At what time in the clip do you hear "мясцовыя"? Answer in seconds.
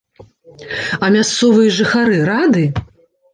1.15-1.75